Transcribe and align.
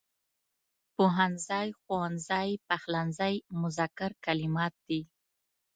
پوهنځی، 0.95 1.67
ښوونځی، 1.79 2.49
پخلنځی 2.67 3.35
مذکر 3.61 4.11
کلمات 4.25 4.73
دي. 4.87 5.01